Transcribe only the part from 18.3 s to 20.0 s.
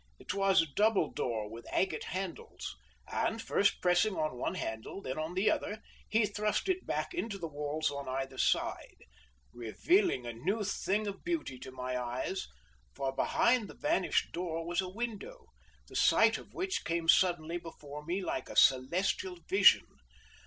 a celestial vision.